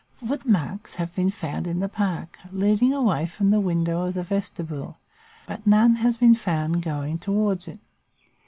Footmarks 0.13 0.95
have 0.95 1.13
been 1.13 1.29
found 1.29 1.67
in 1.67 1.79
the 1.79 1.87
park, 1.87 2.39
leading 2.51 2.91
away 2.91 3.27
from 3.27 3.51
the 3.51 3.59
window 3.59 4.07
of 4.07 4.15
the 4.15 4.23
vestibule, 4.23 4.97
but 5.47 5.67
none 5.67 5.97
has 5.97 6.17
been 6.17 6.33
found 6.33 6.81
going 6.81 7.19
towards 7.19 7.67
it. 7.67 7.79